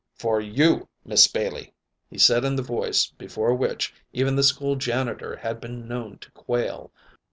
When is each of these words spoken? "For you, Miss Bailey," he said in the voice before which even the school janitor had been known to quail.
"For 0.15 0.41
you, 0.41 0.89
Miss 1.05 1.27
Bailey," 1.27 1.75
he 2.09 2.17
said 2.17 2.43
in 2.43 2.55
the 2.55 2.63
voice 2.63 3.05
before 3.19 3.53
which 3.53 3.93
even 4.13 4.35
the 4.35 4.41
school 4.41 4.75
janitor 4.75 5.35
had 5.35 5.61
been 5.61 5.87
known 5.87 6.17
to 6.21 6.31
quail. 6.31 6.91